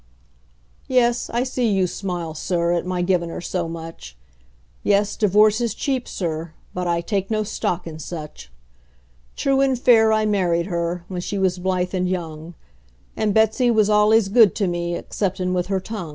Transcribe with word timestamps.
Yes, 0.87 1.29
I 1.29 1.43
see 1.43 1.71
you 1.71 1.85
smile, 1.85 2.33
Sir, 2.33 2.71
at 2.73 2.87
my 2.87 3.03
givin' 3.03 3.29
her 3.29 3.39
so 3.39 3.67
much; 3.69 4.17
Yes, 4.81 5.15
divorce 5.15 5.61
is 5.61 5.75
cheap, 5.75 6.07
Sir, 6.07 6.53
but 6.73 6.87
I 6.87 7.01
take 7.01 7.29
no 7.29 7.43
stock 7.43 7.85
in 7.85 7.99
such! 7.99 8.51
True 9.35 9.61
and 9.61 9.77
fair 9.77 10.11
I 10.11 10.25
married 10.25 10.65
her, 10.65 11.05
when 11.07 11.21
she 11.21 11.37
was 11.37 11.59
blithe 11.59 11.93
and 11.93 12.09
young; 12.09 12.55
And 13.15 13.31
Betsey 13.31 13.69
was 13.69 13.91
al'ays 13.91 14.27
good 14.29 14.55
to 14.55 14.65
me, 14.65 14.95
exceptin' 14.95 15.53
with 15.53 15.67
her 15.67 15.79
tongue. 15.79 16.09